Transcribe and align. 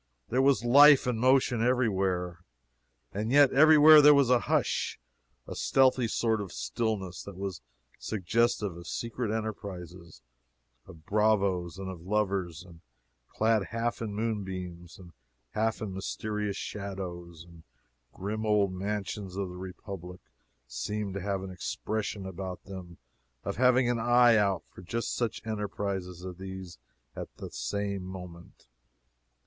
There 0.29 0.41
was 0.41 0.65
life 0.65 1.05
and 1.05 1.19
motion 1.19 1.61
everywhere, 1.61 2.39
and 3.13 3.31
yet 3.31 3.53
everywhere 3.53 4.01
there 4.01 4.15
was 4.15 4.31
a 4.31 4.39
hush, 4.39 4.99
a 5.45 5.53
stealthy 5.53 6.07
sort 6.07 6.41
of 6.41 6.51
stillness, 6.51 7.21
that 7.21 7.37
was 7.37 7.61
suggestive 7.99 8.75
of 8.75 8.87
secret 8.87 9.29
enterprises 9.31 10.23
of 10.87 11.05
bravoes 11.05 11.77
and 11.77 11.87
of 11.87 12.01
lovers; 12.01 12.63
and 12.63 12.81
clad 13.29 13.65
half 13.65 14.01
in 14.01 14.15
moonbeams 14.15 14.97
and 14.97 15.11
half 15.51 15.81
in 15.83 15.93
mysterious 15.93 16.57
shadows, 16.57 17.45
the 17.47 17.61
grim 18.11 18.43
old 18.43 18.73
mansions 18.73 19.35
of 19.35 19.49
the 19.49 19.55
Republic 19.55 20.19
seemed 20.67 21.13
to 21.13 21.21
have 21.21 21.43
an 21.43 21.51
expression 21.51 22.25
about 22.25 22.63
them 22.63 22.97
of 23.43 23.57
having 23.57 23.87
an 23.87 23.99
eye 23.99 24.35
out 24.35 24.63
for 24.65 24.81
just 24.81 25.13
such 25.13 25.45
enterprises 25.45 26.25
as 26.25 26.37
these 26.37 26.79
at 27.15 27.31
that 27.37 27.53
same 27.53 28.01
moment. 28.03 28.65